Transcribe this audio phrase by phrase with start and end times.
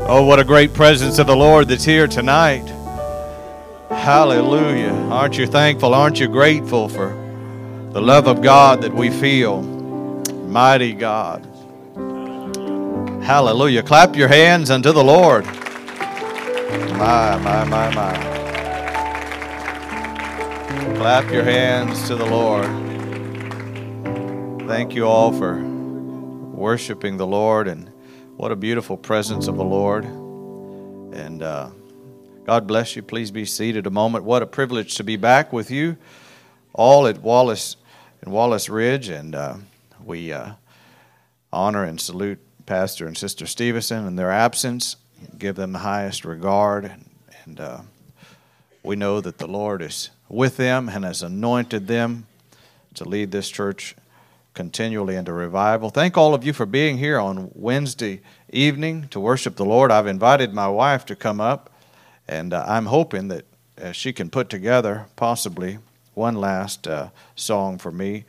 [0.00, 2.66] Oh, what a great presence of the Lord that's here tonight.
[3.90, 4.92] Hallelujah.
[5.10, 5.92] Aren't you thankful?
[5.92, 7.08] Aren't you grateful for
[7.92, 9.62] the love of God that we feel?
[9.62, 11.44] Mighty God.
[13.22, 13.82] Hallelujah.
[13.82, 15.44] Clap your hands unto the Lord.
[16.96, 18.14] My, my, my, my.
[20.96, 22.66] Clap your hands to the Lord.
[24.68, 27.87] Thank you all for worshiping the Lord and
[28.38, 30.04] what a beautiful presence of the Lord.
[30.04, 31.70] And uh,
[32.46, 33.02] God bless you.
[33.02, 34.22] Please be seated a moment.
[34.22, 35.96] What a privilege to be back with you
[36.72, 37.76] all at Wallace
[38.22, 39.08] and Wallace Ridge.
[39.08, 39.56] And uh,
[40.04, 40.52] we uh,
[41.52, 44.94] honor and salute Pastor and Sister Stevenson in their absence.
[45.36, 46.84] Give them the highest regard.
[46.84, 47.10] And,
[47.44, 47.80] and uh,
[48.84, 52.28] we know that the Lord is with them and has anointed them
[52.94, 53.96] to lead this church
[54.58, 55.88] continually into revival.
[55.88, 59.92] Thank all of you for being here on Wednesday evening to worship the Lord.
[59.92, 61.70] I've invited my wife to come up,
[62.26, 63.44] and uh, I'm hoping that
[63.80, 65.78] uh, she can put together possibly
[66.14, 68.24] one last uh, song for me.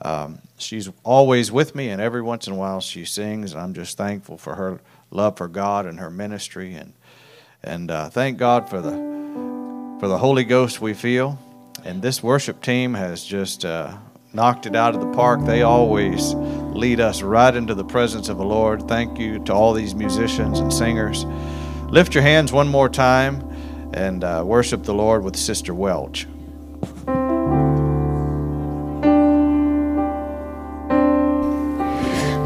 [0.00, 3.96] Um, she's always with me, and every once in a while she sings, I'm just
[3.96, 4.78] thankful for her
[5.10, 6.92] love for God and her ministry, and
[7.64, 8.92] and uh, thank God for the
[9.98, 11.36] for the Holy Ghost we feel.
[11.82, 13.96] And this worship team has just uh,
[14.34, 15.44] knocked it out of the park.
[15.44, 18.88] They always lead us right into the presence of the Lord.
[18.88, 21.24] Thank you to all these musicians and singers.
[21.88, 23.48] Lift your hands one more time
[23.94, 26.26] and uh, worship the Lord with Sister Welch.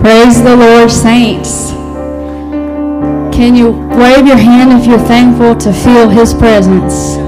[0.00, 1.70] Praise the Lord, saints.
[3.34, 7.27] Can you wave your hand if you're thankful to feel His presence?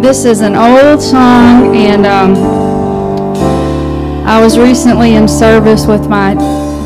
[0.00, 2.36] This is an old song, and um,
[4.24, 6.34] I was recently in service with my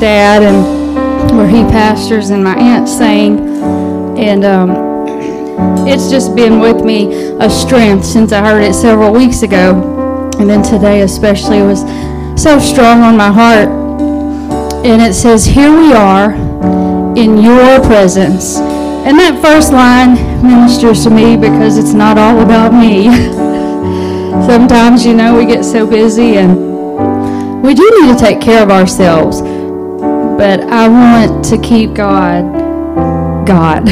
[0.01, 3.39] dad, and where he pastors, and my aunt sang,
[4.19, 9.43] and um, it's just been with me a strength since I heard it several weeks
[9.43, 11.83] ago, and then today especially it was
[12.41, 13.69] so strong on my heart.
[14.87, 16.33] And it says, "Here we are
[17.15, 18.72] in Your presence."
[19.05, 20.15] And that first line
[20.47, 23.07] ministers to me because it's not all about me.
[24.47, 28.71] Sometimes, you know, we get so busy and we do need to take care of
[28.71, 29.43] ourselves.
[29.43, 32.45] But I want to keep God,
[33.45, 33.89] God.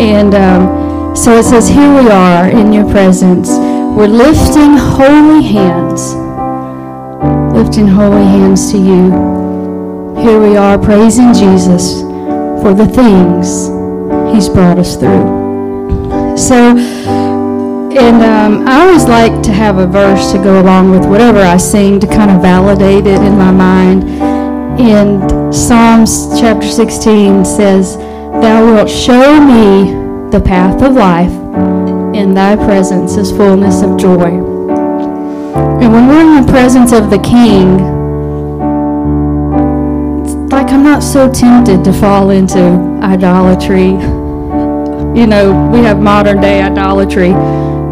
[0.00, 3.50] And um, so it says, Here we are in your presence.
[3.50, 6.12] We're lifting holy hands,
[7.54, 9.12] lifting holy hands to you.
[10.20, 12.13] Here we are praising Jesus
[12.64, 13.68] for the things
[14.34, 15.44] He's brought us through.
[16.34, 21.40] So, and um, I always like to have a verse to go along with whatever
[21.40, 24.04] I sing to kind of validate it in my mind.
[24.80, 31.32] And Psalms chapter 16 says, Thou wilt show me the path of life.
[32.16, 34.40] In thy presence is fullness of joy.
[35.82, 38.03] And when we're in the presence of the King,
[40.74, 42.58] I'm not so tempted to fall into
[43.00, 43.90] idolatry.
[45.16, 47.28] You know, we have modern day idolatry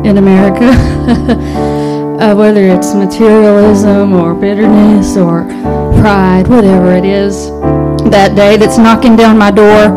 [0.05, 0.65] in America,
[2.21, 5.45] uh, whether it's materialism or bitterness or
[6.01, 7.51] pride, whatever it is,
[8.11, 9.89] that day that's knocking down my door.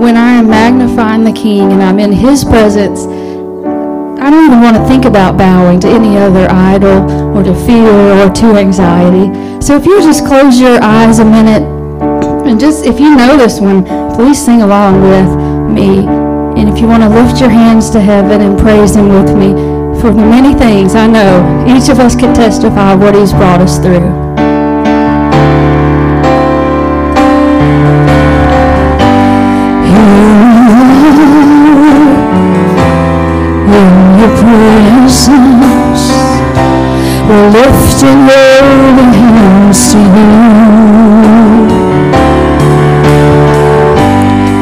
[0.00, 3.04] When I am magnifying the King and I'm in His presence,
[4.28, 7.00] I don't even want to think about bowing to any other idol
[7.34, 9.32] or to fear or to anxiety.
[9.62, 11.62] So if you just close your eyes a minute
[12.46, 16.06] and just, if you know this one, please sing along with me.
[16.60, 19.52] And if you want to lift your hands to heaven and praise Him with me
[19.98, 23.78] for the many things I know each of us can testify what He's brought us
[23.78, 24.28] through.
[37.28, 40.30] We're lifting holy hands to you.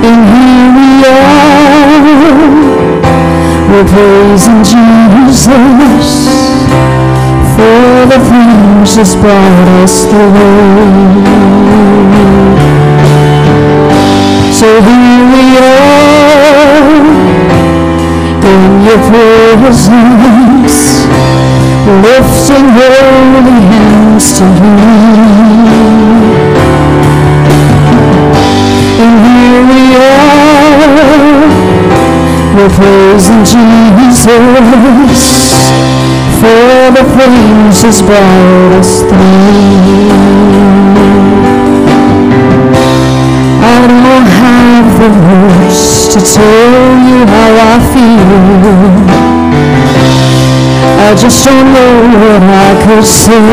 [0.08, 1.88] And here we are,
[3.70, 5.46] we're praising Jesus
[7.56, 10.36] for the things He's brought us through.
[14.52, 15.15] So here
[19.08, 19.88] presence
[22.02, 24.76] lifting holy hands to you.
[29.04, 30.80] And here we are,
[32.56, 34.26] we're praising Jesus
[36.40, 40.06] for the things He's brought us through.
[43.62, 45.10] I don't have the
[46.18, 48.32] to tell you how I feel.
[50.96, 53.48] I just don't know what I could say.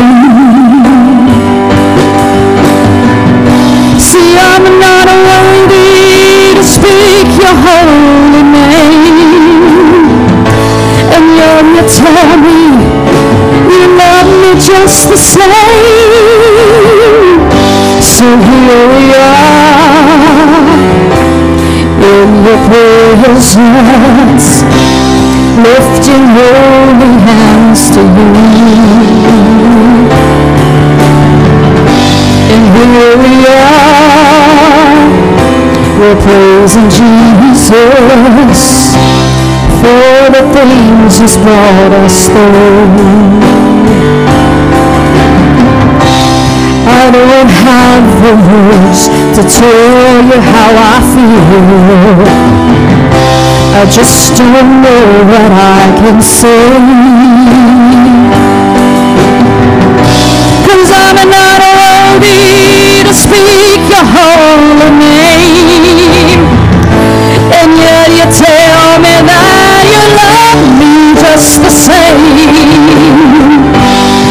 [4.00, 9.68] See, I'm not worthy to speak your holy name.
[11.16, 12.60] And yet you tell me
[13.76, 15.52] you love me just the same.
[18.00, 19.63] So here we are
[22.04, 23.56] in your presence,
[25.56, 28.34] lifting holy hands to you.
[32.54, 35.00] And here we are,
[36.00, 37.72] we're praising Jesus
[39.80, 43.53] for the things He's brought us through.
[46.86, 52.28] I don't have the words to tell you how I feel.
[53.74, 56.76] I just don't know what I can say.
[60.68, 66.44] Cause I'm not worthy to speak your holy name.
[67.52, 72.24] And yet you tell me that you love me just the same.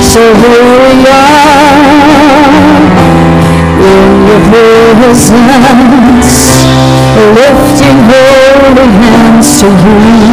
[0.04, 1.72] So here we are
[4.32, 5.29] your presence,
[7.37, 10.32] lifting holy hands to you.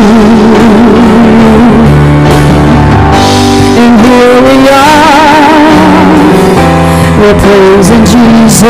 [3.83, 5.43] And here we are,
[7.19, 8.63] we're praising Jesus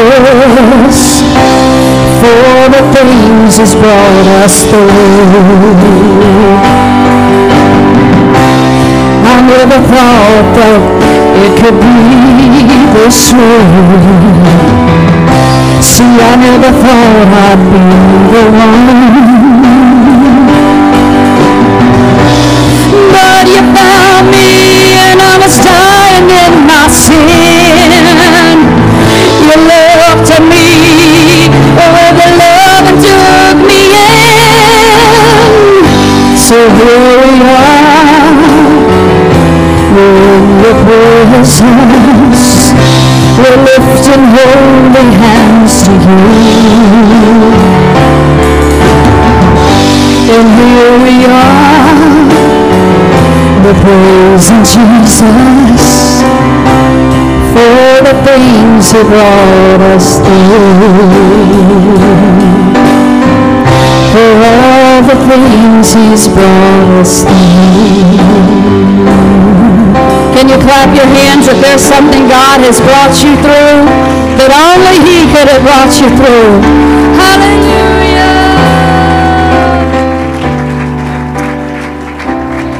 [2.21, 4.89] for the things He's brought us through.
[9.29, 10.81] I never thought that
[11.45, 12.29] it could be
[12.93, 14.68] this way.
[15.81, 17.79] See, I never thought I'd be
[18.31, 19.39] the one.
[23.15, 27.31] But you found me and I was dying in my sin.
[29.39, 34.19] You looked at me with your love oh, and took me in.
[36.35, 37.79] So here we are
[39.95, 42.28] in your presence.
[43.39, 46.19] We're lifting holy hands to you.
[50.35, 51.95] And here we are.
[53.63, 55.21] We're praising Jesus
[57.55, 61.39] for the things He brought us through.
[64.11, 69.18] For all the things He's brought us through.
[70.39, 73.83] Can you clap your hands if there's something God has brought you through
[74.39, 76.63] that only He could have brought you through?
[77.19, 78.39] Hallelujah!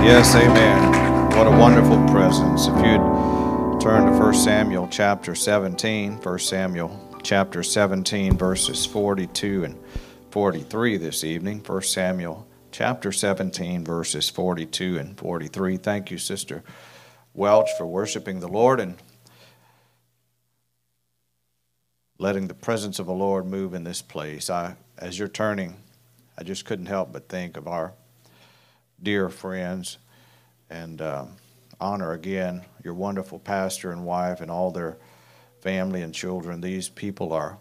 [0.08, 1.36] Yes, amen.
[1.36, 2.68] What a wonderful presence.
[2.68, 9.78] If you'd turn to 1 Samuel chapter 17, 1 Samuel chapter 17, verses 42 and
[10.32, 11.62] 43 this evening.
[11.66, 15.76] 1 Samuel chapter 17, verses 42 and 43.
[15.76, 16.64] Thank you, Sister
[17.34, 18.96] Welch, for worshiping the Lord and
[22.18, 24.50] letting the presence of the Lord move in this place.
[24.50, 25.78] I, as you're turning,
[26.38, 27.94] I just couldn't help but think of our
[29.02, 29.98] dear friends
[30.70, 31.26] and uh,
[31.80, 34.98] honor again your wonderful pastor and wife and all their
[35.62, 36.62] family and children.
[36.62, 37.58] These people are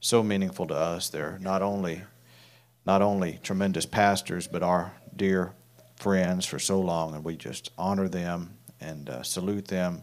[0.00, 1.08] so meaningful to us.
[1.08, 2.02] They're not only
[2.84, 5.52] not only tremendous pastors, but our dear
[5.96, 10.02] friends for so long, and we just honor them and uh, salute them.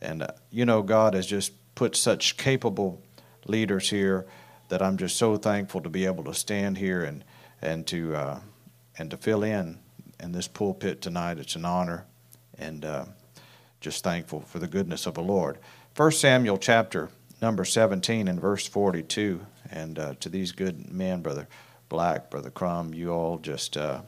[0.00, 3.02] And uh, you know, God has just put such capable
[3.46, 4.26] leaders here
[4.68, 7.24] that I'm just so thankful to be able to stand here and
[7.62, 8.40] and to uh,
[8.98, 9.78] and to fill in
[10.20, 11.38] in this pulpit tonight.
[11.38, 12.04] It's an honor,
[12.58, 13.04] and uh,
[13.80, 15.58] just thankful for the goodness of the Lord.
[15.94, 19.40] First Samuel chapter number 17 and verse 42.
[19.70, 21.48] And uh, to these good men, brother
[21.88, 24.00] Black, brother Crum, you all just uh,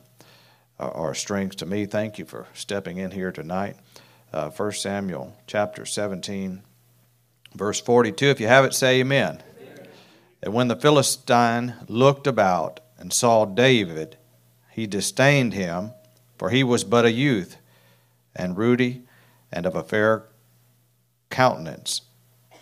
[0.79, 1.87] are strength to me.
[1.87, 3.77] Thank you for stepping in here tonight.
[4.31, 6.63] Uh, 1 Samuel chapter 17,
[7.55, 8.27] verse 42.
[8.27, 9.43] If you have it, say amen.
[9.59, 9.89] amen.
[10.43, 14.19] And when the Philistine looked about and saw David,
[14.71, 15.93] he disdained him,
[16.37, 17.57] for he was but a youth,
[18.37, 19.03] and ruddy,
[19.51, 20.25] and of a fair
[21.31, 22.03] countenance.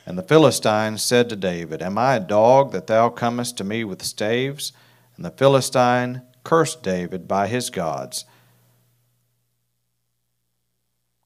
[0.06, 3.82] And the Philistine said to David, Am I a dog that thou comest to me
[3.82, 4.72] with staves?
[5.16, 8.24] And the Philistine cursed David by his gods.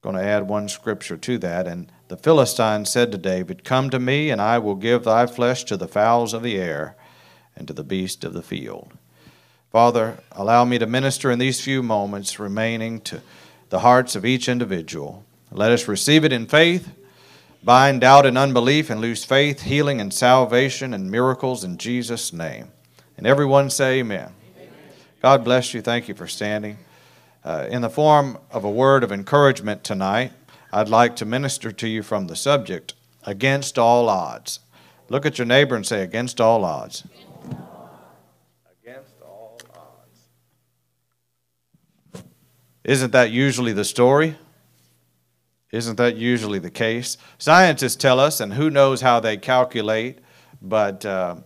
[0.03, 1.67] Going to add one scripture to that.
[1.67, 5.65] And the Philistine said to David, Come to me, and I will give thy flesh
[5.65, 6.97] to the fowls of the air,
[7.55, 8.93] and to the beast of the field.
[9.71, 13.21] Father, allow me to minister in these few moments remaining to
[13.69, 15.25] the hearts of each individual.
[15.53, 16.89] Let us receive it in faith,
[17.63, 22.73] bind doubt and unbelief, and lose faith, healing, and salvation and miracles in Jesus' name.
[23.17, 24.33] And everyone say, Amen.
[24.57, 24.71] amen.
[25.21, 25.83] God bless you.
[25.83, 26.79] Thank you for standing.
[27.43, 30.31] Uh, in the form of a word of encouragement tonight,
[30.73, 32.93] I'd like to minister to you from the subject,
[33.25, 34.61] Against All Odds.
[35.09, 37.05] Look at your neighbor and say, Against all odds.
[38.83, 40.21] Against all odds.
[42.85, 44.37] Isn't that usually the story?
[45.73, 47.17] Isn't that usually the case?
[47.39, 50.19] Scientists tell us, and who knows how they calculate,
[50.61, 51.37] but uh,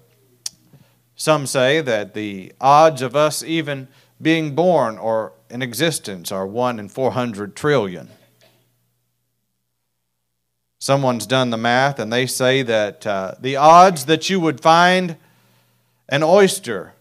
[1.14, 3.86] some say that the odds of us even
[4.20, 8.10] being born or in existence are 1 in 400 trillion.
[10.80, 15.16] Someone's done the math, and they say that uh, the odds that you would find
[16.08, 16.94] an oyster,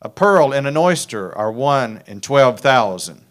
[0.00, 3.24] a pearl in an oyster, are 1 in 12,000.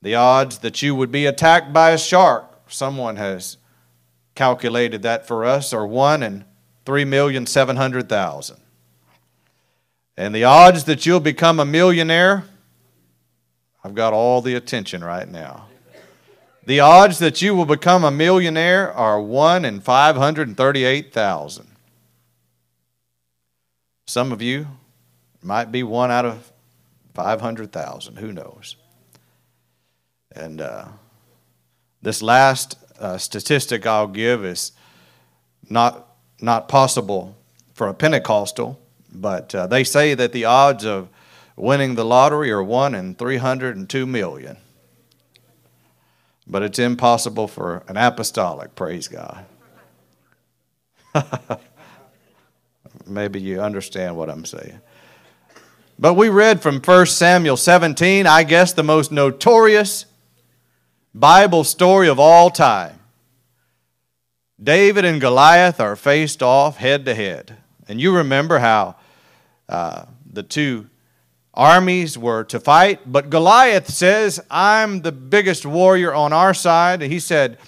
[0.00, 3.58] The odds that you would be attacked by a shark, someone has
[4.34, 6.46] calculated that for us, are 1 in
[6.86, 8.58] 3,700,000.
[10.16, 12.44] And the odds that you'll become a millionaire,
[13.88, 15.66] I've got all the attention right now.
[16.66, 21.66] The odds that you will become a millionaire are 1 in 538,000.
[24.06, 24.66] Some of you
[25.42, 26.52] might be one out of
[27.14, 28.16] 500,000.
[28.16, 28.76] Who knows?
[30.32, 30.88] And uh,
[32.02, 34.72] this last uh, statistic I'll give is
[35.70, 36.08] not,
[36.42, 37.38] not possible
[37.72, 38.78] for a Pentecostal,
[39.10, 41.08] but uh, they say that the odds of
[41.58, 44.56] winning the lottery are 1 in 302 million.
[46.46, 49.44] But it's impossible for an apostolic, praise God.
[53.06, 54.80] Maybe you understand what I'm saying.
[55.98, 60.06] But we read from 1 Samuel 17, I guess the most notorious
[61.14, 63.00] Bible story of all time.
[64.62, 67.56] David and Goliath are faced off head to head.
[67.88, 68.96] And you remember how
[69.68, 70.88] uh, the two
[71.58, 77.02] armies were to fight, but Goliath says, I'm the biggest warrior on our side.
[77.02, 77.58] And he said,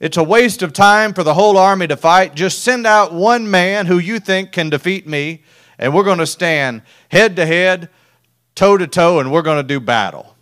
[0.00, 2.34] It's a waste of time for the whole army to fight.
[2.34, 5.44] Just send out one man who you think can defeat me,
[5.78, 7.88] and we're going to stand head to head,
[8.56, 10.36] toe to toe, and we're going to do battle.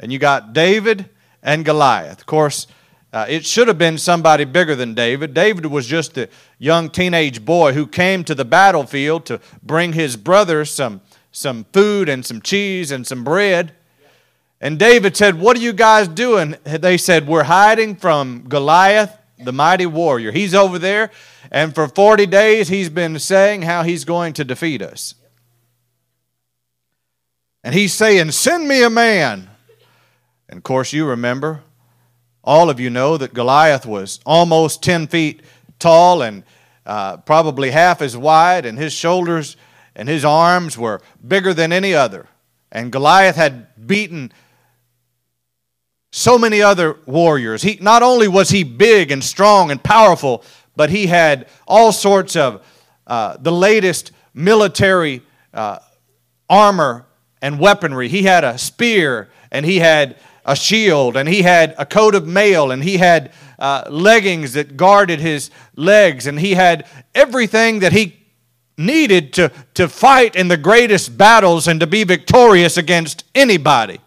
[0.00, 1.10] And you got David
[1.42, 2.20] and Goliath.
[2.20, 2.66] Of course,
[3.12, 5.32] uh, it should have been somebody bigger than David.
[5.32, 10.16] David was just a young teenage boy who came to the battlefield to bring his
[10.16, 11.00] brothers some,
[11.36, 13.72] some food and some cheese and some bread.
[14.60, 16.56] And David said, What are you guys doing?
[16.64, 20.32] They said, We're hiding from Goliath, the mighty warrior.
[20.32, 21.10] He's over there,
[21.50, 25.14] and for 40 days he's been saying how he's going to defeat us.
[27.62, 29.50] And he's saying, Send me a man.
[30.48, 31.62] And of course, you remember,
[32.42, 35.42] all of you know that Goliath was almost 10 feet
[35.78, 36.44] tall and
[36.86, 39.56] uh, probably half as wide, and his shoulders
[39.96, 42.28] and his arms were bigger than any other.
[42.70, 44.32] And Goliath had beaten
[46.12, 47.62] so many other warriors.
[47.62, 50.44] He, not only was he big and strong and powerful,
[50.76, 52.64] but he had all sorts of
[53.06, 55.22] uh, the latest military
[55.54, 55.78] uh,
[56.48, 57.06] armor
[57.40, 58.08] and weaponry.
[58.08, 62.24] He had a spear and he had a shield, and he had a coat of
[62.24, 66.86] mail, and he had uh, leggings that guarded his legs, and he had
[67.16, 68.25] everything that he
[68.78, 74.00] needed to, to fight in the greatest battles and to be victorious against anybody.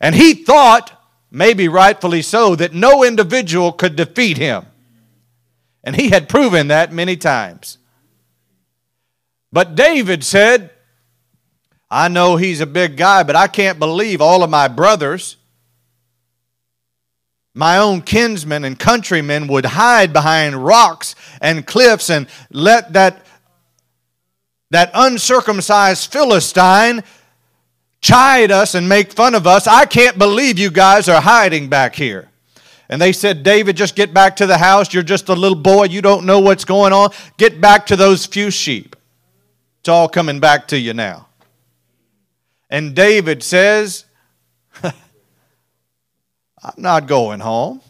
[0.00, 0.92] And he thought,
[1.30, 4.66] maybe rightfully so, that no individual could defeat him.
[5.84, 7.78] And he had proven that many times.
[9.52, 10.70] But David said,
[11.90, 15.36] I know he's a big guy, but I can't believe all of my brothers
[17.54, 23.26] my own kinsmen and countrymen would hide behind rocks and cliffs and let that,
[24.70, 27.02] that uncircumcised Philistine
[28.00, 29.66] chide us and make fun of us.
[29.66, 32.28] I can't believe you guys are hiding back here.
[32.88, 34.92] And they said, David, just get back to the house.
[34.92, 35.84] You're just a little boy.
[35.84, 37.10] You don't know what's going on.
[37.36, 38.96] Get back to those few sheep.
[39.80, 41.28] It's all coming back to you now.
[42.68, 44.06] And David says,
[44.82, 44.92] I'm
[46.76, 47.80] not going home.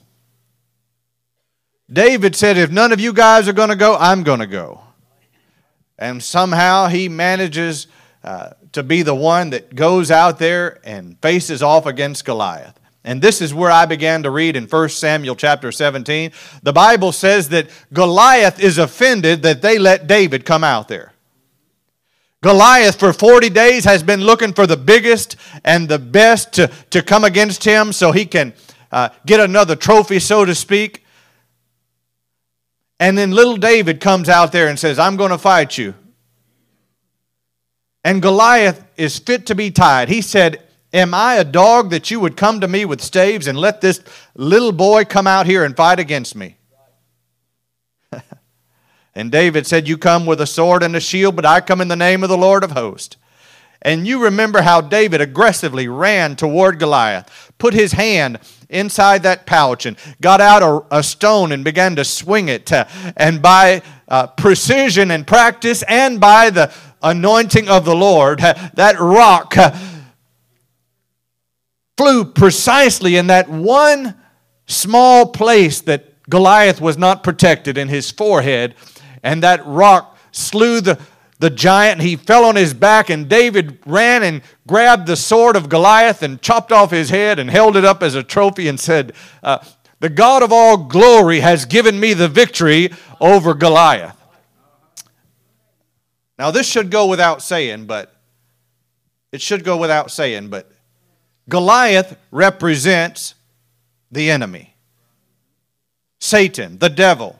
[1.90, 4.80] David said, If none of you guys are going to go, I'm going to go.
[6.00, 7.86] And somehow he manages
[8.24, 12.80] uh, to be the one that goes out there and faces off against Goliath.
[13.04, 16.32] And this is where I began to read in 1 Samuel chapter 17.
[16.62, 21.12] The Bible says that Goliath is offended that they let David come out there.
[22.42, 27.02] Goliath, for 40 days, has been looking for the biggest and the best to, to
[27.02, 28.54] come against him so he can
[28.90, 31.04] uh, get another trophy, so to speak.
[33.00, 35.94] And then little David comes out there and says, I'm going to fight you.
[38.04, 40.10] And Goliath is fit to be tied.
[40.10, 43.56] He said, Am I a dog that you would come to me with staves and
[43.56, 44.02] let this
[44.34, 46.56] little boy come out here and fight against me?
[49.14, 51.88] and David said, You come with a sword and a shield, but I come in
[51.88, 53.16] the name of the Lord of hosts.
[53.82, 59.86] And you remember how David aggressively ran toward Goliath, put his hand inside that pouch,
[59.86, 62.70] and got out a, a stone and began to swing it.
[62.70, 62.84] Uh,
[63.16, 66.72] and by uh, precision and practice, and by the
[67.02, 69.74] anointing of the Lord, uh, that rock uh,
[71.96, 74.14] flew precisely in that one
[74.66, 78.74] small place that Goliath was not protected in his forehead,
[79.22, 80.98] and that rock slew the,
[81.40, 82.02] the giant.
[82.02, 86.40] He fell on his back, and David ran and grabbed the sword of Goliath and
[86.40, 89.58] chopped off his head and held it up as a trophy and said, uh,
[89.98, 94.16] The God of all glory has given me the victory over Goliath.
[96.38, 98.14] Now, this should go without saying, but
[99.32, 100.70] it should go without saying, but
[101.48, 103.34] Goliath represents
[104.10, 104.74] the enemy
[106.20, 107.38] Satan, the devil,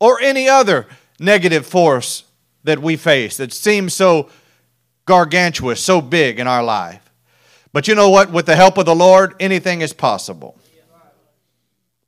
[0.00, 0.86] or any other
[1.18, 2.24] negative force
[2.66, 4.28] that we face that seems so
[5.06, 7.10] gargantuous, so big in our life.
[7.72, 8.30] But you know what?
[8.30, 10.58] With the help of the Lord, anything is possible.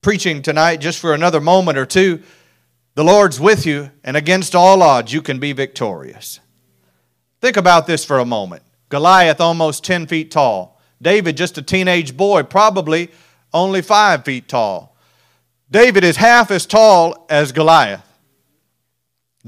[0.02, 2.22] Preaching tonight, just for another moment or two,
[2.94, 6.40] the Lord's with you, and against all odds, you can be victorious.
[7.40, 8.62] Think about this for a moment.
[8.88, 10.80] Goliath almost 10 feet tall.
[11.00, 13.10] David just a teenage boy, probably
[13.52, 14.96] only 5 feet tall.
[15.70, 18.07] David is half as tall as Goliath.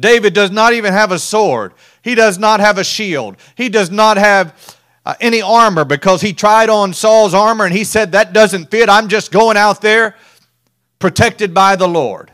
[0.01, 1.75] David does not even have a sword.
[2.03, 3.37] He does not have a shield.
[3.55, 7.85] He does not have uh, any armor because he tried on Saul's armor and he
[7.85, 8.89] said, That doesn't fit.
[8.89, 10.17] I'm just going out there
[10.99, 12.31] protected by the Lord.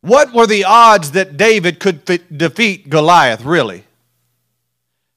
[0.00, 3.84] What were the odds that David could defeat Goliath, really?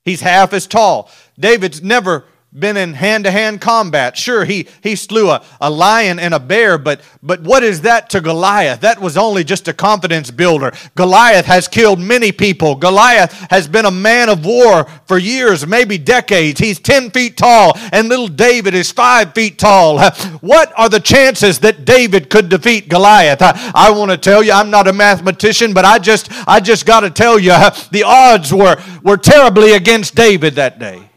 [0.03, 1.11] He's half as tall.
[1.39, 2.25] David's never
[2.57, 4.17] been in hand-to-hand combat.
[4.17, 8.09] Sure, he, he slew a, a lion and a bear, but, but what is that
[8.09, 8.81] to Goliath?
[8.81, 10.71] That was only just a confidence builder.
[10.95, 12.75] Goliath has killed many people.
[12.75, 16.59] Goliath has been a man of war for years, maybe decades.
[16.59, 19.99] He's 10 feet tall, and little David is 5 feet tall.
[20.41, 23.41] What are the chances that David could defeat Goliath?
[23.41, 26.85] I, I want to tell you, I'm not a mathematician, but I just, I just
[26.85, 27.51] got to tell you,
[27.91, 31.08] the odds were, were terribly against David that day.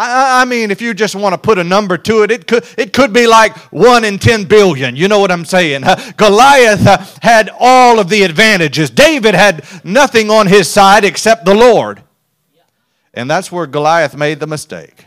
[0.00, 2.64] I, I, mean, if you just want to put a number to it, it could,
[2.78, 4.94] it could be like 1 in 10 billion.
[4.94, 5.82] You know what I'm saying?
[5.82, 8.90] Uh, Goliath uh, had all of the advantages.
[8.90, 12.04] David had nothing on his side except the Lord.
[13.12, 15.04] And that's where Goliath made the mistake.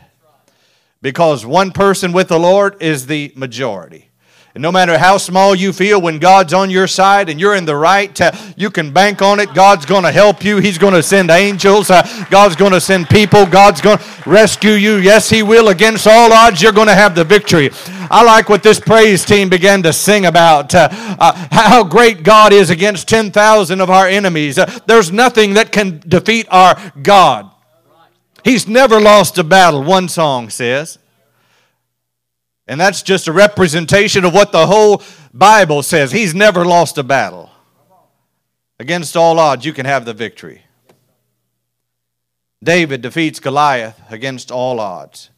[1.00, 4.11] Because one person with the Lord is the majority.
[4.54, 7.64] And no matter how small you feel, when God's on your side and you're in
[7.64, 9.54] the right, uh, you can bank on it.
[9.54, 10.58] God's going to help you.
[10.58, 11.90] He's going to send angels.
[11.90, 13.46] Uh, God's going to send people.
[13.46, 14.96] God's going to rescue you.
[14.96, 15.68] Yes, He will.
[15.68, 17.70] Against all odds, you're going to have the victory.
[18.10, 20.88] I like what this praise team began to sing about uh,
[21.18, 24.58] uh how great God is against 10,000 of our enemies.
[24.58, 27.50] Uh, there's nothing that can defeat our God.
[28.44, 30.98] He's never lost a battle, one song says.
[32.66, 35.02] And that's just a representation of what the whole
[35.34, 36.12] Bible says.
[36.12, 37.50] He's never lost a battle.
[38.78, 40.62] Against all odds, you can have the victory.
[42.62, 45.30] David defeats Goliath against all odds.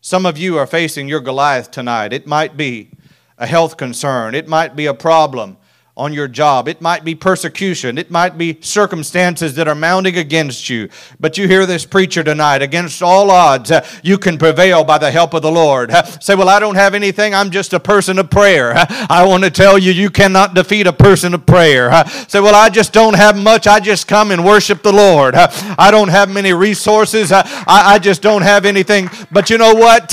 [0.00, 2.12] Some of you are facing your Goliath tonight.
[2.12, 2.90] It might be
[3.38, 5.56] a health concern, it might be a problem
[5.96, 6.66] on your job.
[6.66, 7.98] It might be persecution.
[7.98, 10.88] It might be circumstances that are mounting against you.
[11.20, 13.70] But you hear this preacher tonight, against all odds,
[14.02, 15.92] you can prevail by the help of the Lord.
[16.20, 17.32] Say, Well, I don't have anything.
[17.32, 18.72] I'm just a person of prayer.
[18.76, 22.04] I want to tell you, you cannot defeat a person of prayer.
[22.26, 23.68] Say, Well, I just don't have much.
[23.68, 25.34] I just come and worship the Lord.
[25.36, 27.30] I don't have many resources.
[27.30, 29.08] I, I, just don't have anything.
[29.30, 30.12] But you know what?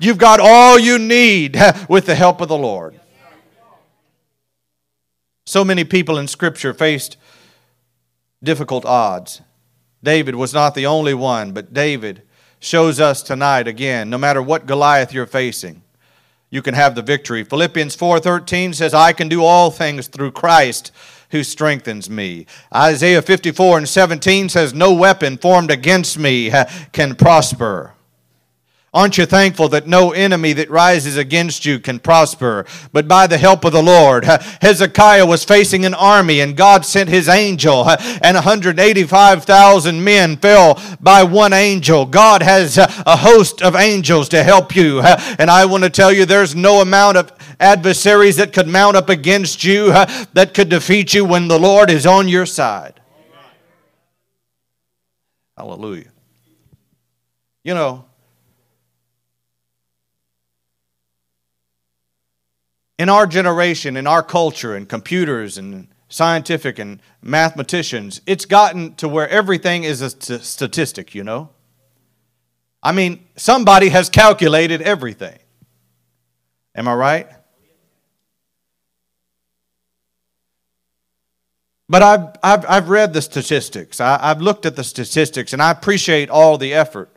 [0.00, 2.99] you've got all you need with the help of the Lord.
[5.50, 7.16] So many people in Scripture faced
[8.40, 9.42] difficult odds.
[10.00, 12.22] David was not the only one, but David
[12.60, 15.82] shows us tonight again no matter what Goliath you're facing,
[16.50, 17.42] you can have the victory.
[17.42, 20.92] Philippians 4:13 says I can do all things through Christ
[21.30, 22.46] who strengthens me.
[22.72, 27.94] Isaiah 54 and 17 says no weapon formed against me uh, can prosper.
[28.92, 32.66] Aren't you thankful that no enemy that rises against you can prosper?
[32.92, 37.08] But by the help of the Lord, Hezekiah was facing an army and God sent
[37.08, 42.04] his angel and 185,000 men fell by one angel.
[42.04, 45.00] God has a host of angels to help you.
[45.00, 49.08] And I want to tell you there's no amount of adversaries that could mount up
[49.08, 49.92] against you
[50.32, 53.00] that could defeat you when the Lord is on your side.
[55.56, 56.10] Hallelujah.
[57.62, 58.06] You know,
[63.00, 69.08] in our generation, in our culture, and computers and scientific and mathematicians, it's gotten to
[69.08, 71.48] where everything is a statistic, you know?
[72.82, 75.38] I mean, somebody has calculated everything.
[76.74, 77.28] Am I right?
[81.88, 83.98] But I've, I've, I've read the statistics.
[83.98, 87.08] I, I've looked at the statistics, and I appreciate all the effort.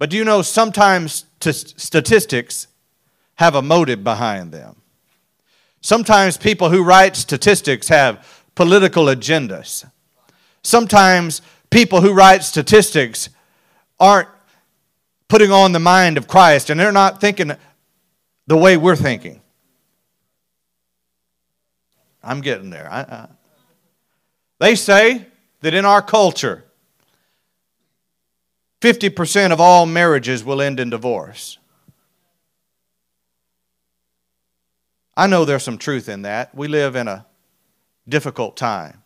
[0.00, 2.66] But do you know sometimes t- statistics
[3.40, 4.76] have a motive behind them?
[5.80, 9.90] Sometimes people who write statistics have political agendas.
[10.62, 13.30] Sometimes people who write statistics
[13.98, 14.28] aren't
[15.26, 17.52] putting on the mind of Christ and they're not thinking
[18.46, 19.40] the way we're thinking.
[22.22, 22.88] I'm getting there.
[22.92, 23.28] I, I,
[24.58, 25.24] they say
[25.62, 26.64] that in our culture,
[28.82, 31.56] 50% of all marriages will end in divorce.
[35.20, 36.54] I know there's some truth in that.
[36.54, 37.26] We live in a
[38.08, 39.02] difficult time.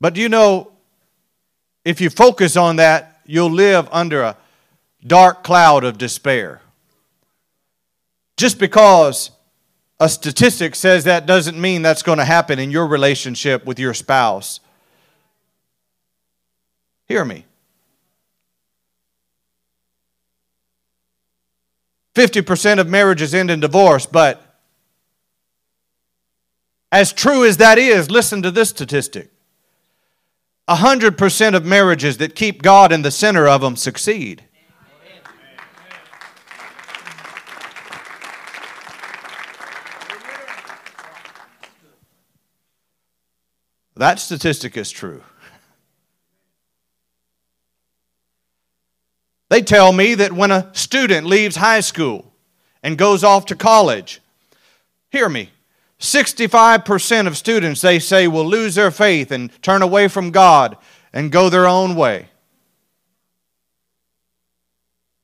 [0.00, 0.72] But do you know,
[1.84, 4.36] if you focus on that, you'll live under a
[5.06, 6.60] dark cloud of despair.
[8.36, 9.30] Just because
[10.00, 13.94] a statistic says that doesn't mean that's going to happen in your relationship with your
[13.94, 14.58] spouse.
[17.06, 17.44] Hear me.
[22.16, 24.58] 50% of marriages end in divorce, but
[26.90, 29.30] as true as that is, listen to this statistic
[30.66, 34.44] 100% of marriages that keep God in the center of them succeed.
[43.94, 45.22] That statistic is true.
[49.48, 52.32] They tell me that when a student leaves high school
[52.82, 54.20] and goes off to college,
[55.10, 55.50] hear me,
[56.00, 60.76] 65% of students, they say, will lose their faith and turn away from God
[61.12, 62.28] and go their own way.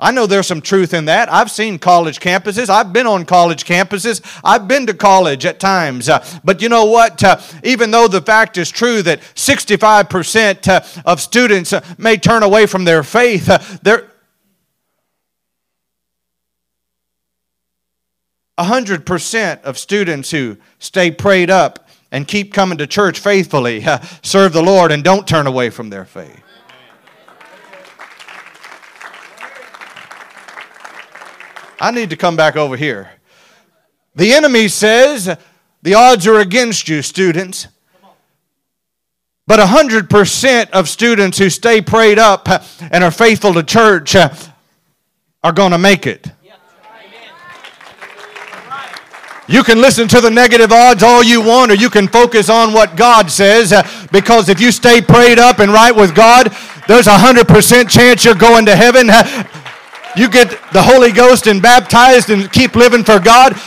[0.03, 1.33] I know there's some truth in that.
[1.33, 2.69] I've seen college campuses.
[2.69, 4.21] I've been on college campuses.
[4.43, 6.09] I've been to college at times.
[6.09, 7.23] Uh, but you know what?
[7.23, 12.43] Uh, even though the fact is true that 65% uh, of students uh, may turn
[12.43, 14.12] away from their faith, uh, there
[18.59, 24.53] 100% of students who stay prayed up and keep coming to church faithfully uh, serve
[24.53, 26.39] the Lord and don't turn away from their faith.
[31.81, 33.11] I need to come back over here.
[34.15, 35.37] The enemy says
[35.83, 37.67] the odds are against you, students.
[39.49, 42.49] But 100% of students who stay prayed up
[42.81, 46.31] and are faithful to church are going to make it.
[49.49, 52.73] You can listen to the negative odds all you want, or you can focus on
[52.73, 53.73] what God says.
[54.13, 56.55] because if you stay prayed up and right with God,
[56.89, 59.09] there's a 100% chance you're going to heaven
[60.17, 63.59] you get the Holy Ghost and baptized and keep living for God,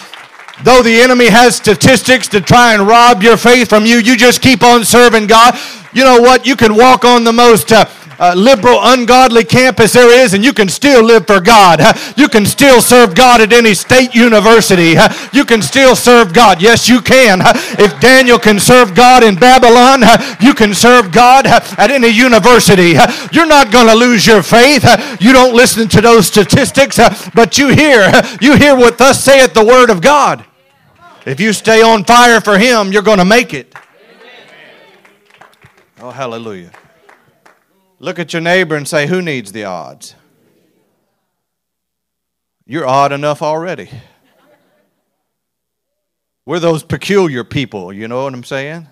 [0.64, 4.42] though the enemy has statistics to try and rob your faith from you, you just
[4.42, 5.58] keep on serving God.
[5.94, 6.46] You know what?
[6.46, 7.86] You can walk on the most uh,
[8.20, 11.82] uh, liberal, ungodly campus there is, and you can still live for God.
[12.18, 14.96] You can still serve God at any state university.
[15.34, 16.62] You can still serve God.
[16.62, 17.42] Yes, you can.
[17.78, 20.02] If Daniel can serve God in Babylon,
[20.42, 22.96] you can serve God at any university.
[23.32, 24.84] You're not going to lose your faith.
[25.22, 26.98] You don't listen to those statistics,
[27.34, 30.46] but you hear, you hear what thus saith the word of God.
[31.26, 33.74] If you stay on fire for Him, you're going to make it.
[36.00, 36.72] Oh, hallelujah.
[38.00, 40.16] Look at your neighbor and say, Who needs the odds?
[42.66, 43.90] You're odd enough already.
[46.46, 48.88] We're those peculiar people, you know what I'm saying?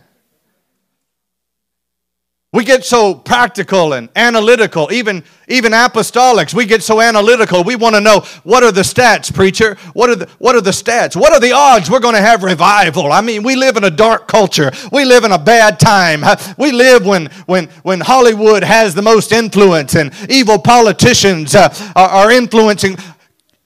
[2.53, 6.53] We get so practical and analytical, even, even apostolics.
[6.53, 7.63] We get so analytical.
[7.63, 9.75] We want to know what are the stats, preacher?
[9.93, 11.19] What are the, what are the stats?
[11.19, 13.11] What are the odds we're going to have revival?
[13.11, 14.71] I mean, we live in a dark culture.
[14.91, 16.23] We live in a bad time.
[16.59, 22.09] We live when, when, when Hollywood has the most influence and evil politicians uh, are,
[22.09, 22.97] are influencing.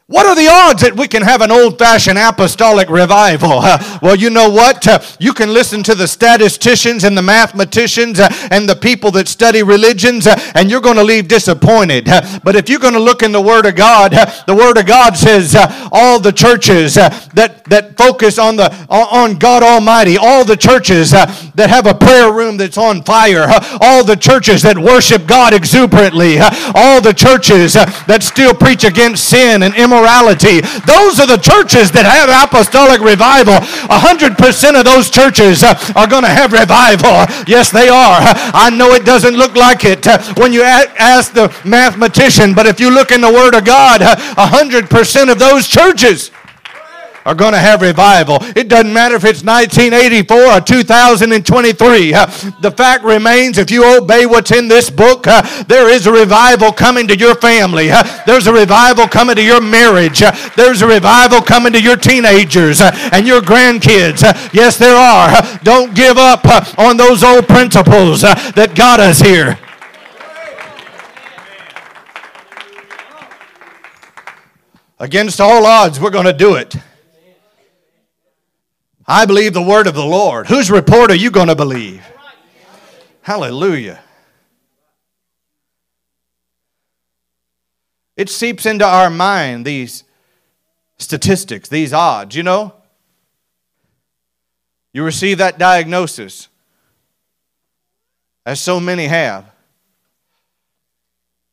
[0.09, 3.59] What are the odds that we can have an old fashioned apostolic revival?
[3.59, 4.87] Uh, well, you know what?
[4.87, 9.27] Uh, you can listen to the statisticians and the mathematicians uh, and the people that
[9.27, 12.07] study religions, uh, and you're going to leave disappointed.
[12.07, 14.77] Uh, but if you're going to look in the Word of God, uh, the Word
[14.77, 15.57] of God says
[15.91, 21.67] all the churches that, that focus on, the, on God Almighty, all the churches that
[21.69, 23.45] have a prayer room that's on fire,
[23.81, 29.63] all the churches that worship God exuberantly, all the churches that still preach against sin
[29.63, 30.61] and immorality immorality.
[30.85, 33.57] Those are the churches that have apostolic revival.
[33.89, 34.37] 100%
[34.77, 37.25] of those churches uh, are going to have revival.
[37.47, 38.21] Yes, they are.
[38.53, 42.79] I know it doesn't look like it uh, when you ask the mathematician, but if
[42.79, 44.37] you look in the Word of God, 100%
[45.27, 46.31] uh, of those churches
[47.27, 48.37] are going to have revival.
[48.55, 52.13] It doesn't matter if it's 1984 or 2023.
[52.13, 52.25] Uh,
[52.61, 56.71] the fact remains if you obey what's in this book, uh, there is a revival
[56.71, 57.91] coming to your family.
[57.91, 60.23] Uh, there's a revival coming to your marriage.
[60.23, 64.23] Uh, there's a revival coming to your teenagers uh, and your grandkids.
[64.23, 65.59] Uh, yes, there are.
[65.63, 66.45] don't give up
[66.79, 69.59] on those old principles that got us here.
[74.97, 76.73] Against all odds, we're going to do it.
[79.07, 80.47] I believe the word of the Lord.
[80.47, 82.05] Whose report are you going to believe?
[83.21, 84.01] Hallelujah.
[88.17, 90.03] It seeps into our mind these
[90.97, 92.73] statistics, these odds, you know?
[94.91, 96.47] You receive that diagnosis,
[98.45, 99.45] as so many have.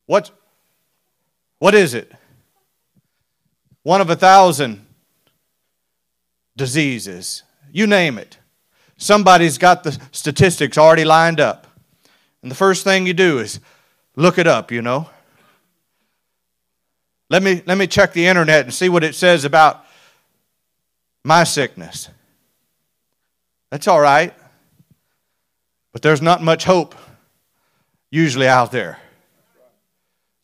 [0.07, 0.31] What,
[1.59, 2.11] what is it?
[3.83, 4.83] One of a thousand
[6.57, 7.43] diseases,
[7.75, 8.37] you name it.
[8.95, 11.67] Somebody's got the statistics already lined up.
[12.41, 13.59] And the first thing you do is
[14.15, 15.09] look it up, you know.
[17.29, 19.85] Let me, let me check the internet and see what it says about
[21.25, 22.07] my sickness.
[23.71, 24.33] That's all right.
[25.91, 26.95] But there's not much hope
[28.09, 28.99] usually out there.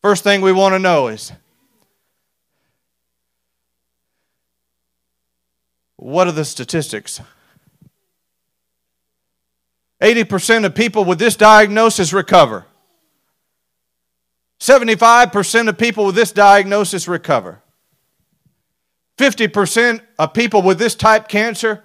[0.02, 1.32] First thing we want to know is
[6.02, 7.20] What are the statistics?
[10.00, 12.66] 80% of people with this diagnosis recover.
[14.58, 17.62] 75% of people with this diagnosis recover.
[19.16, 21.84] 50% of people with this type cancer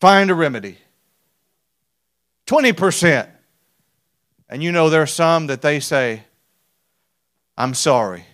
[0.00, 0.78] find a remedy.
[2.46, 3.28] 20%.
[4.48, 6.22] And you know, there are some that they say,
[7.58, 8.26] I'm sorry,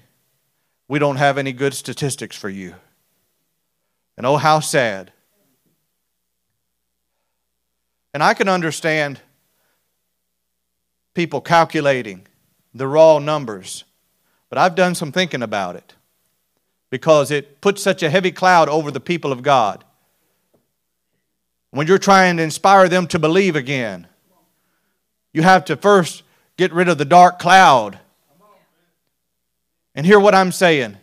[0.89, 2.75] we don't have any good statistics for you.
[4.21, 5.13] And oh, how sad.
[8.13, 9.19] And I can understand
[11.15, 12.27] people calculating
[12.75, 13.85] the raw numbers,
[14.51, 15.95] but I've done some thinking about it
[16.91, 19.85] because it puts such a heavy cloud over the people of God.
[21.71, 24.07] When you're trying to inspire them to believe again,
[25.33, 26.25] you have to first
[26.59, 27.99] get rid of the dark cloud.
[29.95, 30.99] And hear what I'm saying.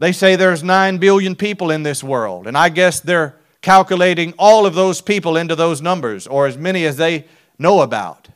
[0.00, 4.64] They say there's 9 billion people in this world, and I guess they're calculating all
[4.64, 7.26] of those people into those numbers, or as many as they
[7.58, 8.28] know about.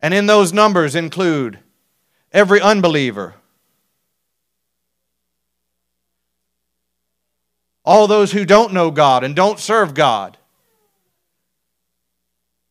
[0.00, 1.58] And in those numbers include
[2.32, 3.34] every unbeliever,
[7.84, 10.38] all those who don't know God and don't serve God.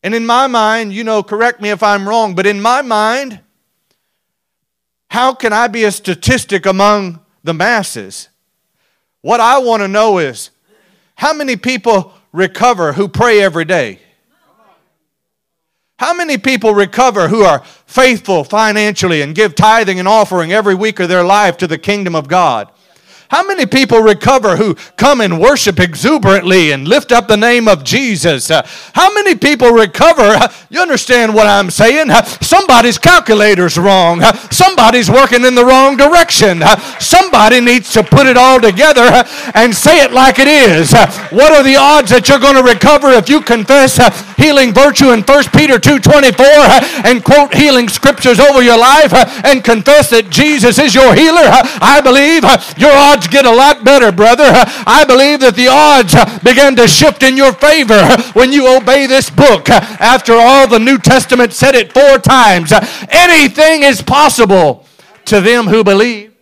[0.02, 3.40] And in my mind, you know, correct me if I'm wrong, but in my mind,
[5.14, 8.30] how can I be a statistic among the masses?
[9.22, 10.50] What I want to know is
[11.14, 14.00] how many people recover who pray every day?
[16.00, 21.00] How many people recover who are faithful financially and give tithing and offering every week
[21.00, 22.72] of their life to the kingdom of God?
[23.34, 27.84] How many people recover who come and worship exuberantly and lift up the name of
[27.84, 28.52] Jesus?
[28.52, 28.62] Uh,
[28.94, 30.22] how many people recover?
[30.22, 32.12] Uh, you understand what I'm saying?
[32.12, 34.22] Uh, somebody's calculator's wrong.
[34.22, 36.62] Uh, somebody's working in the wrong direction.
[37.00, 40.94] Somebody needs to put it all together and say it like it is.
[41.32, 43.98] What are the odds that you're going to recover if you confess
[44.38, 49.12] healing virtue in 1 Peter 2.24 and quote healing scriptures over your life
[49.44, 51.50] and confess that Jesus is your healer?
[51.82, 52.44] I believe
[52.78, 54.44] your odds odds get a lot better, brother.
[54.46, 59.30] I believe that the odds begin to shift in your favor when you obey this
[59.30, 59.70] book.
[59.70, 62.72] After all, the New Testament said it four times.
[63.10, 64.86] Anything is possible
[65.26, 66.33] to them who believe.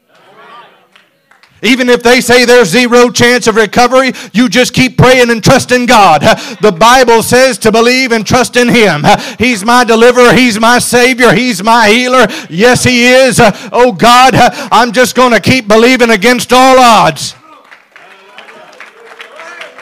[1.64, 5.86] Even if they say there's zero chance of recovery, you just keep praying and trusting
[5.86, 6.22] God.
[6.62, 9.04] The Bible says to believe and trust in Him.
[9.38, 10.34] He's my deliverer.
[10.34, 11.34] He's my Savior.
[11.34, 12.28] He's my healer.
[12.50, 13.40] Yes, He is.
[13.72, 17.36] Oh God, I'm just going to keep believing against all odds.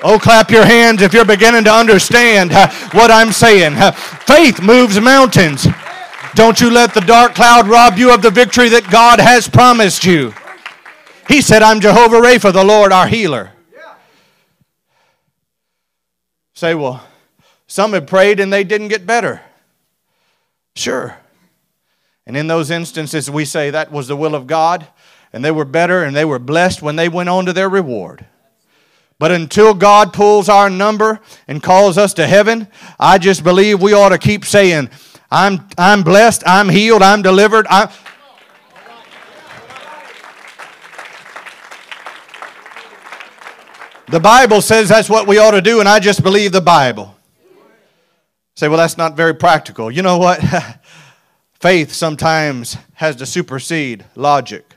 [0.01, 2.53] Oh, clap your hands if you're beginning to understand
[2.93, 3.75] what I'm saying.
[4.25, 5.67] Faith moves mountains.
[6.35, 10.05] Don't you let the dark cloud rob you of the victory that God has promised
[10.05, 10.33] you.
[11.29, 13.51] He said, I'm Jehovah Rapha, the Lord our healer.
[13.71, 13.93] Yeah.
[16.55, 17.05] Say, well,
[17.67, 19.39] some have prayed and they didn't get better.
[20.75, 21.15] Sure.
[22.25, 24.87] And in those instances, we say that was the will of God,
[25.31, 28.25] and they were better and they were blessed when they went on to their reward.
[29.19, 32.67] But until God pulls our number and calls us to heaven,
[32.99, 34.89] I just believe we ought to keep saying,
[35.29, 37.67] I'm, I'm blessed, I'm healed, I'm delivered.
[37.69, 37.89] I'm,
[44.09, 47.15] The Bible says that's what we ought to do, and I just believe the Bible.
[48.55, 49.91] Say, well, that's not very practical.
[49.91, 50.43] You know what?
[51.59, 54.68] Faith sometimes has to supersede logic.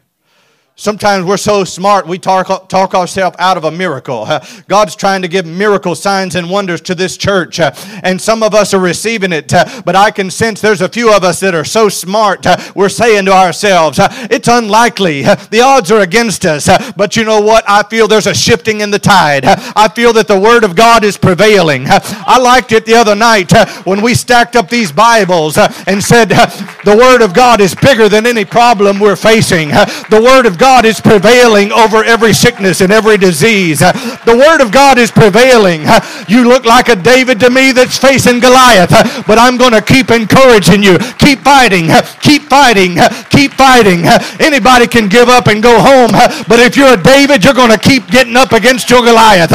[0.75, 4.27] Sometimes we're so smart we talk, talk ourselves out of a miracle.
[4.69, 8.55] God's trying to give miracle signs and wonders to this church, uh, and some of
[8.55, 9.53] us are receiving it.
[9.53, 12.57] Uh, but I can sense there's a few of us that are so smart, uh,
[12.75, 15.23] we're saying to ourselves, it's unlikely.
[15.23, 16.71] The odds are against us.
[16.97, 17.65] But you know what?
[17.69, 19.45] I feel there's a shifting in the tide.
[19.45, 21.85] I feel that the Word of God is prevailing.
[21.87, 23.53] I liked it the other night
[23.85, 28.27] when we stacked up these Bibles and said, the Word of God is bigger than
[28.27, 29.69] any problem we're facing.
[29.69, 33.81] The Word of God is prevailing over every sickness and every disease.
[33.81, 35.83] The Word of God is prevailing.
[36.29, 38.95] You look like a David to me that's facing Goliath,
[39.27, 40.99] but I'm going to keep encouraging you.
[41.19, 41.91] Keep fighting.
[42.21, 42.95] Keep fighting.
[43.29, 44.07] Keep fighting.
[44.39, 46.13] Anybody can give up and go home,
[46.47, 49.51] but if you're a David, you're going to keep getting up against your Goliath.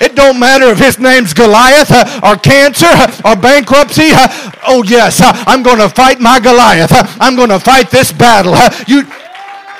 [0.00, 1.90] It don't matter if his name's Goliath
[2.22, 2.86] or cancer
[3.24, 4.10] or bankruptcy.
[4.62, 6.92] Oh yes, I'm going to fight my Goliath.
[7.20, 8.54] I'm going to fight this battle.
[8.86, 9.02] You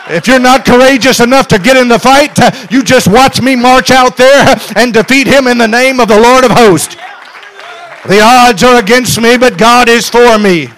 [0.08, 2.36] if you're not courageous enough to get in the fight,
[2.70, 6.20] you just watch me march out there and defeat him in the name of the
[6.20, 6.96] Lord of hosts.
[8.06, 10.68] The odds are against me, but God is for me.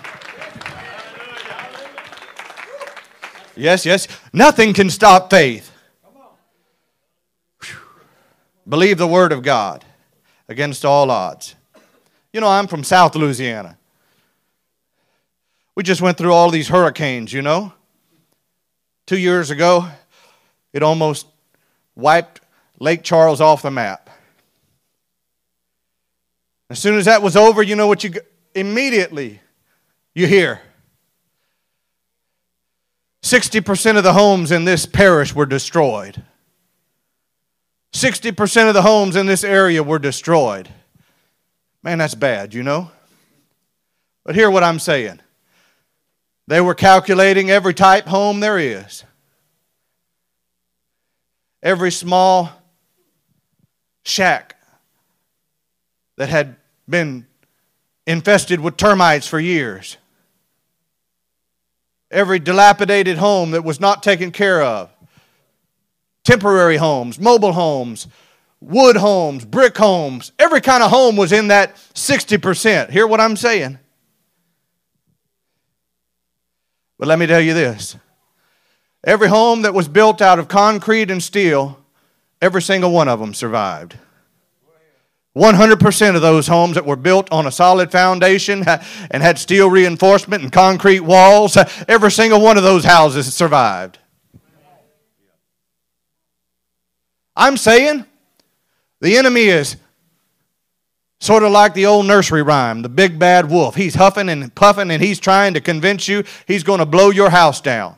[3.57, 4.07] Yes, yes.
[4.33, 5.73] Nothing can stop faith.
[8.69, 9.85] Believe the word of God
[10.49, 11.55] against all odds.
[12.33, 13.79] You know, I'm from South Louisiana.
[15.75, 17.73] We just went through all these hurricanes, you know.
[19.07, 19.89] Two years ago,
[20.73, 21.27] it almost
[21.95, 22.41] wiped
[22.79, 24.11] Lake Charles off the map.
[26.69, 28.15] As soon as that was over, you know what you
[28.55, 29.41] immediately
[30.15, 30.61] you hear
[33.23, 36.23] 60% of the homes in this parish were destroyed.
[37.93, 40.69] 60% of the homes in this area were destroyed.
[41.83, 42.91] Man, that's bad, you know?
[44.25, 45.21] But hear what I'm saying.
[46.49, 49.05] They were calculating every type home there is.
[51.63, 52.51] Every small
[54.05, 54.57] shack
[56.17, 56.57] that had
[56.89, 57.27] been
[58.07, 59.97] infested with termites for years.
[62.11, 64.91] Every dilapidated home that was not taken care of.
[66.23, 68.07] Temporary homes, mobile homes,
[68.61, 70.31] wood homes, brick homes.
[70.39, 72.91] Every kind of home was in that 60%.
[72.91, 73.81] Hear what I'm saying?
[76.99, 77.97] But let me tell you this
[79.05, 81.79] every home that was built out of concrete and steel,
[82.43, 83.97] every single one of them survived.
[85.37, 88.65] 100% of those homes that were built on a solid foundation
[89.11, 93.99] and had steel reinforcement and concrete walls, every single one of those houses survived.
[97.37, 98.07] I'm saying
[99.03, 99.77] the enemy is
[101.27, 103.75] Sort of like the old nursery rhyme, the big bad wolf.
[103.75, 107.31] He's huffing and puffing and he's trying to convince you he's going to blow your
[107.31, 107.97] house down.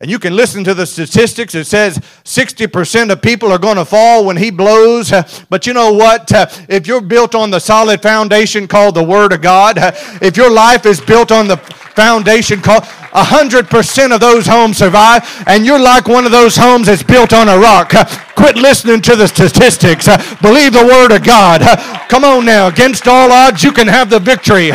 [0.00, 1.56] And you can listen to the statistics.
[1.56, 5.12] It says 60% of people are going to fall when he blows.
[5.50, 6.30] But you know what?
[6.68, 9.76] If you're built on the solid foundation called the Word of God,
[10.22, 15.66] if your life is built on the foundation called 100% of those homes survive, and
[15.66, 17.92] you're like one of those homes that's built on a rock.
[18.36, 20.06] Quit listening to the statistics.
[20.40, 21.60] Believe the Word of God.
[22.08, 22.68] Come on now.
[22.68, 24.70] Against all odds, you can have the victory.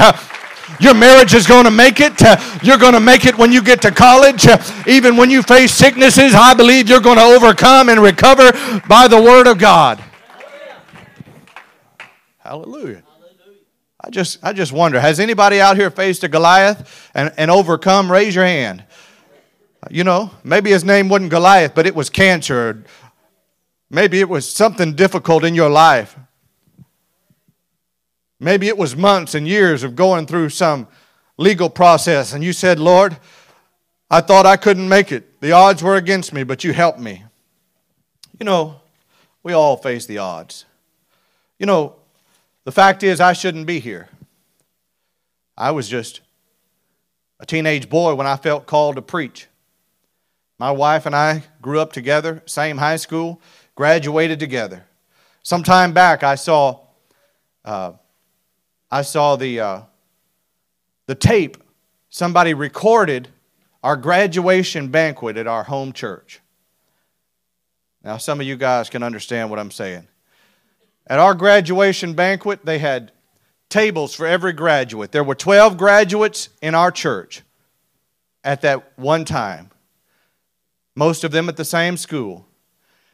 [0.84, 2.22] Your marriage is going to make it.
[2.22, 4.46] Uh, you're going to make it when you get to college.
[4.46, 8.52] Uh, even when you face sicknesses, I believe you're going to overcome and recover
[8.90, 10.04] by the Word of God.
[12.40, 13.04] Hallelujah.
[14.02, 18.12] I just, I just wonder has anybody out here faced a Goliath and, and overcome?
[18.12, 18.84] Raise your hand.
[19.90, 22.84] You know, maybe his name wasn't Goliath, but it was cancer.
[23.90, 26.18] Maybe it was something difficult in your life.
[28.44, 30.88] Maybe it was months and years of going through some
[31.38, 33.18] legal process, and you said, Lord,
[34.12, 35.40] I thought I couldn't make it.
[35.40, 37.24] The odds were against me, but you helped me.
[38.40, 38.82] You know,
[39.44, 40.66] we all face the odds.
[41.58, 41.96] You know,
[42.66, 44.10] the fact is, I shouldn't be here.
[45.58, 46.20] I was just
[47.40, 49.48] a teenage boy when I felt called to preach.
[50.60, 53.42] My wife and I grew up together, same high school,
[53.76, 54.86] graduated together.
[55.44, 56.80] Some time back, I saw,
[57.66, 57.94] uh,
[58.94, 59.82] I saw the, uh,
[61.08, 61.58] the tape.
[62.12, 63.28] Somebody recorded
[63.82, 66.42] our graduation banquet at our home church.
[68.04, 70.08] Now, some of you guys can understand what I'm saying.
[71.08, 73.12] At our graduation banquet, they had
[73.68, 75.12] tables for every graduate.
[75.12, 77.42] There were 12 graduates in our church
[78.44, 79.72] at that one time,
[80.96, 82.46] most of them at the same school.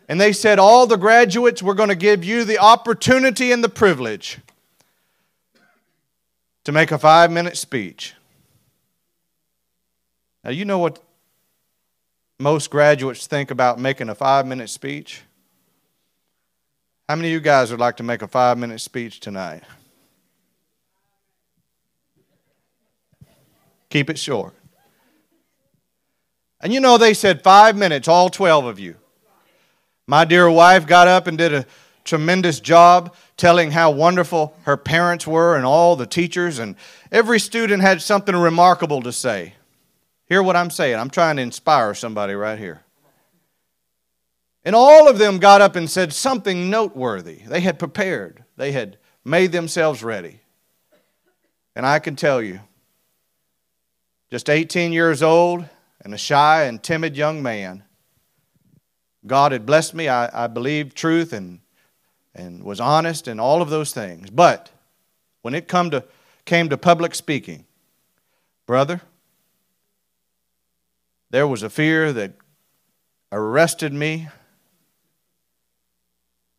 [0.09, 3.69] And they said, All the graduates, we're going to give you the opportunity and the
[3.69, 4.39] privilege
[6.63, 8.13] to make a five minute speech.
[10.43, 11.01] Now, you know what
[12.39, 15.21] most graduates think about making a five minute speech?
[17.07, 19.63] How many of you guys would like to make a five minute speech tonight?
[23.89, 24.53] Keep it short.
[26.61, 28.95] And you know, they said five minutes, all 12 of you.
[30.05, 31.65] My dear wife got up and did a
[32.09, 36.75] tremendous job telling how wonderful her parents were and all the teachers, and
[37.11, 39.53] every student had something remarkable to say.
[40.25, 40.97] Hear what I'm saying.
[40.97, 42.81] I'm trying to inspire somebody right here.
[44.65, 47.43] And all of them got up and said something noteworthy.
[47.47, 50.41] They had prepared, they had made themselves ready.
[51.75, 52.59] And I can tell you,
[54.31, 55.65] just 18 years old
[56.01, 57.83] and a shy and timid young man,
[59.25, 60.07] God had blessed me.
[60.09, 61.59] I, I believed truth and,
[62.39, 64.29] and was honest and all of those things.
[64.29, 64.71] But
[65.41, 66.03] when it come to,
[66.45, 67.65] came to public speaking,
[68.65, 69.01] brother,
[71.29, 72.33] there was a fear that
[73.31, 74.27] arrested me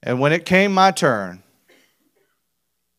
[0.03, 1.43] and when it came my turn,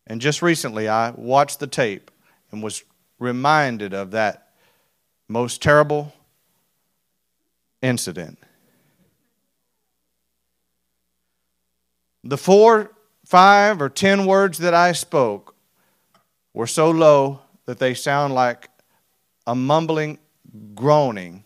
[0.06, 2.12] and just recently I watched the tape
[2.52, 2.84] and was
[3.18, 4.50] reminded of that
[5.28, 6.14] most terrible
[7.82, 8.38] incident.
[12.24, 12.92] The four,
[13.26, 15.56] five, or ten words that I spoke
[16.54, 18.70] were so low that they sound like
[19.48, 20.20] a mumbling
[20.76, 21.44] groaning.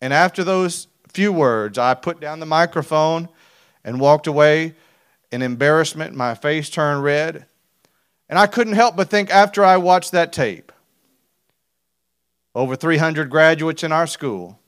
[0.00, 1.78] And after those few words.
[1.78, 3.28] I put down the microphone
[3.84, 4.74] and walked away
[5.30, 6.14] in embarrassment.
[6.14, 7.46] My face turned red.
[8.28, 10.72] And I couldn't help but think after I watched that tape
[12.54, 14.59] over 300 graduates in our school,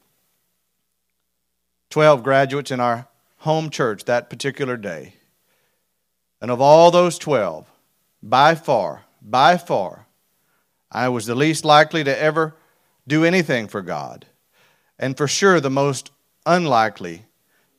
[1.93, 3.07] 12 graduates in our
[3.40, 5.12] home church that particular day.
[6.40, 7.70] And of all those 12,
[8.22, 10.07] by far, by far,
[10.90, 12.57] I was the least likely to ever
[13.07, 14.24] do anything for God.
[14.99, 16.11] And for sure, the most
[16.47, 17.26] unlikely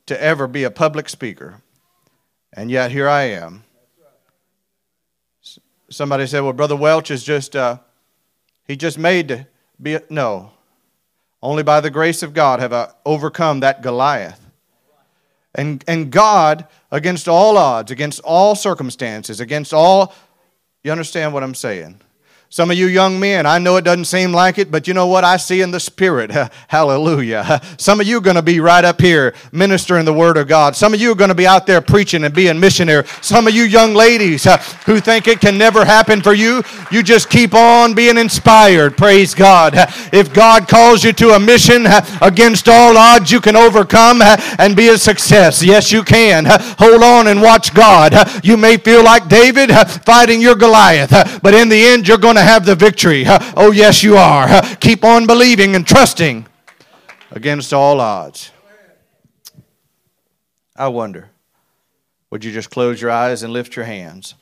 [0.06, 1.60] to ever be a public speaker.
[2.52, 3.64] And yet here I am.
[5.90, 7.78] Somebody said, well, Brother Welch is just, uh,
[8.64, 9.46] he just made to
[9.82, 10.52] be, no.
[11.44, 14.40] Only by the grace of God have I overcome that Goliath.
[15.54, 20.14] And, and God, against all odds, against all circumstances, against all,
[20.82, 22.00] you understand what I'm saying?
[22.54, 25.08] Some of you young men, I know it doesn't seem like it, but you know
[25.08, 26.30] what I see in the spirit?
[26.68, 27.60] Hallelujah.
[27.78, 30.76] Some of you are going to be right up here ministering the word of God.
[30.76, 33.08] Some of you are going to be out there preaching and being missionary.
[33.22, 34.44] Some of you young ladies
[34.86, 38.96] who think it can never happen for you, you just keep on being inspired.
[38.96, 39.74] Praise God.
[40.14, 41.86] If God calls you to a mission
[42.20, 45.60] against all odds, you can overcome and be a success.
[45.60, 46.44] Yes, you can.
[46.78, 48.14] Hold on and watch God.
[48.44, 49.70] You may feel like David
[50.04, 53.24] fighting your Goliath, but in the end, you're going to have the victory.
[53.56, 54.62] Oh, yes, you are.
[54.80, 56.46] Keep on believing and trusting
[57.30, 58.50] against all odds.
[60.76, 61.30] I wonder,
[62.30, 64.34] would you just close your eyes and lift your hands?